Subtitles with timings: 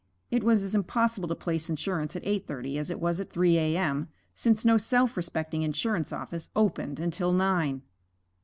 [0.31, 3.59] It was as impossible to place insurance at eight thirty as it was at three
[3.59, 7.83] A.M., since no self respecting insurance office opened until nine.